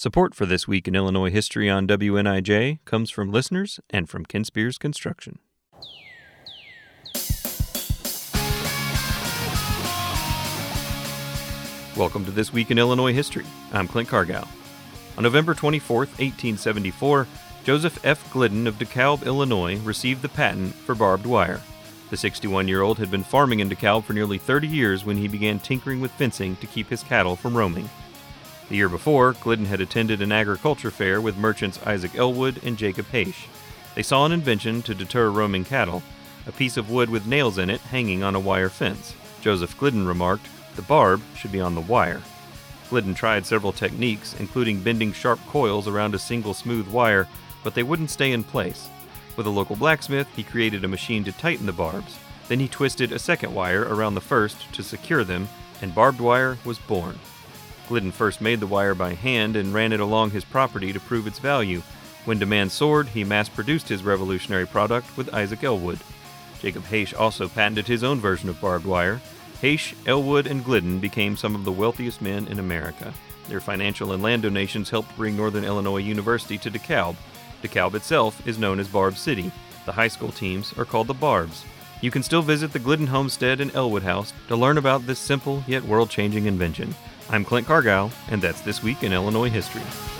Support 0.00 0.32
for 0.32 0.46
This 0.46 0.68
Week 0.68 0.86
in 0.86 0.94
Illinois 0.94 1.28
History 1.28 1.68
on 1.68 1.88
WNIJ 1.88 2.78
comes 2.84 3.10
from 3.10 3.32
listeners 3.32 3.80
and 3.90 4.08
from 4.08 4.24
Ken 4.24 4.44
Spears 4.44 4.78
Construction. 4.78 5.40
Welcome 11.96 12.24
to 12.26 12.30
This 12.30 12.52
Week 12.52 12.70
in 12.70 12.78
Illinois 12.78 13.12
History. 13.12 13.44
I'm 13.72 13.88
Clint 13.88 14.08
Cargow. 14.08 14.46
On 15.16 15.24
November 15.24 15.52
24, 15.52 15.96
1874, 15.96 17.26
Joseph 17.64 17.98
F. 18.04 18.32
Glidden 18.32 18.68
of 18.68 18.78
DeKalb, 18.78 19.26
Illinois, 19.26 19.78
received 19.78 20.22
the 20.22 20.28
patent 20.28 20.76
for 20.76 20.94
barbed 20.94 21.26
wire. 21.26 21.60
The 22.10 22.16
61 22.16 22.68
year 22.68 22.82
old 22.82 22.98
had 22.98 23.10
been 23.10 23.24
farming 23.24 23.58
in 23.58 23.68
DeKalb 23.68 24.04
for 24.04 24.12
nearly 24.12 24.38
30 24.38 24.68
years 24.68 25.04
when 25.04 25.16
he 25.16 25.26
began 25.26 25.58
tinkering 25.58 26.00
with 26.00 26.12
fencing 26.12 26.54
to 26.58 26.68
keep 26.68 26.88
his 26.88 27.02
cattle 27.02 27.34
from 27.34 27.56
roaming. 27.56 27.90
The 28.68 28.76
year 28.76 28.88
before, 28.88 29.32
Glidden 29.32 29.66
had 29.66 29.80
attended 29.80 30.20
an 30.20 30.32
agriculture 30.32 30.90
fair 30.90 31.20
with 31.20 31.36
merchants 31.36 31.80
Isaac 31.86 32.14
Ellwood 32.14 32.62
and 32.64 32.76
Jacob 32.76 33.06
Haish. 33.12 33.46
They 33.94 34.02
saw 34.02 34.26
an 34.26 34.32
invention 34.32 34.82
to 34.82 34.94
deter 34.94 35.30
roaming 35.30 35.64
cattle 35.64 36.02
a 36.48 36.52
piece 36.52 36.78
of 36.78 36.90
wood 36.90 37.10
with 37.10 37.26
nails 37.26 37.58
in 37.58 37.68
it 37.68 37.80
hanging 37.82 38.22
on 38.22 38.34
a 38.34 38.40
wire 38.40 38.70
fence. 38.70 39.14
Joseph 39.42 39.78
Glidden 39.78 40.06
remarked, 40.06 40.48
The 40.76 40.82
barb 40.82 41.20
should 41.36 41.52
be 41.52 41.60
on 41.60 41.74
the 41.74 41.80
wire. 41.82 42.22
Glidden 42.88 43.14
tried 43.14 43.44
several 43.44 43.72
techniques, 43.72 44.34
including 44.40 44.80
bending 44.80 45.12
sharp 45.12 45.38
coils 45.46 45.86
around 45.86 46.14
a 46.14 46.18
single 46.18 46.54
smooth 46.54 46.88
wire, 46.88 47.28
but 47.62 47.74
they 47.74 47.82
wouldn't 47.82 48.10
stay 48.10 48.32
in 48.32 48.44
place. 48.44 48.88
With 49.36 49.46
a 49.46 49.50
local 49.50 49.76
blacksmith, 49.76 50.26
he 50.34 50.42
created 50.42 50.84
a 50.84 50.88
machine 50.88 51.22
to 51.24 51.32
tighten 51.32 51.66
the 51.66 51.72
barbs. 51.72 52.18
Then 52.48 52.60
he 52.60 52.68
twisted 52.68 53.12
a 53.12 53.18
second 53.18 53.54
wire 53.54 53.82
around 53.82 54.14
the 54.14 54.22
first 54.22 54.72
to 54.72 54.82
secure 54.82 55.24
them, 55.24 55.48
and 55.82 55.94
barbed 55.94 56.20
wire 56.20 56.56
was 56.64 56.78
born. 56.78 57.18
Glidden 57.88 58.12
first 58.12 58.40
made 58.40 58.60
the 58.60 58.66
wire 58.66 58.94
by 58.94 59.14
hand 59.14 59.56
and 59.56 59.72
ran 59.72 59.92
it 59.92 60.00
along 60.00 60.30
his 60.30 60.44
property 60.44 60.92
to 60.92 61.00
prove 61.00 61.26
its 61.26 61.38
value. 61.38 61.82
When 62.26 62.38
demand 62.38 62.70
soared, 62.70 63.08
he 63.08 63.24
mass 63.24 63.48
produced 63.48 63.88
his 63.88 64.02
revolutionary 64.02 64.66
product 64.66 65.16
with 65.16 65.32
Isaac 65.32 65.64
Ellwood. 65.64 65.98
Jacob 66.60 66.84
Haish 66.84 67.18
also 67.18 67.48
patented 67.48 67.86
his 67.86 68.04
own 68.04 68.20
version 68.20 68.48
of 68.48 68.60
barbed 68.60 68.84
wire. 68.84 69.20
Haish, 69.62 69.94
Ellwood, 70.06 70.46
and 70.46 70.64
Glidden 70.64 70.98
became 70.98 71.36
some 71.36 71.54
of 71.54 71.64
the 71.64 71.72
wealthiest 71.72 72.20
men 72.20 72.46
in 72.48 72.58
America. 72.58 73.14
Their 73.48 73.60
financial 73.60 74.12
and 74.12 74.22
land 74.22 74.42
donations 74.42 74.90
helped 74.90 75.16
bring 75.16 75.36
Northern 75.36 75.64
Illinois 75.64 75.98
University 75.98 76.58
to 76.58 76.70
DeKalb. 76.70 77.16
DeKalb 77.62 77.94
itself 77.94 78.46
is 78.46 78.58
known 78.58 78.78
as 78.78 78.88
Barb 78.88 79.16
City. 79.16 79.50
The 79.86 79.92
high 79.92 80.08
school 80.08 80.32
teams 80.32 80.74
are 80.76 80.84
called 80.84 81.06
the 81.06 81.14
Barbs. 81.14 81.64
You 82.02 82.10
can 82.10 82.22
still 82.22 82.42
visit 82.42 82.72
the 82.72 82.78
Glidden 82.78 83.08
Homestead 83.08 83.60
and 83.60 83.74
Ellwood 83.74 84.02
House 84.02 84.32
to 84.48 84.54
learn 84.54 84.78
about 84.78 85.06
this 85.06 85.18
simple 85.18 85.64
yet 85.66 85.82
world 85.82 86.10
changing 86.10 86.44
invention. 86.44 86.94
I'm 87.30 87.44
Clint 87.44 87.66
Cargow, 87.66 88.10
and 88.30 88.40
that's 88.40 88.62
This 88.62 88.82
Week 88.82 89.02
in 89.02 89.12
Illinois 89.12 89.50
History. 89.50 90.17